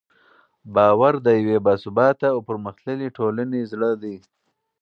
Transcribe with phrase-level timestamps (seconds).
[0.75, 4.15] باور د یوې باثباته او پرمختللې ټولنې زړه دی.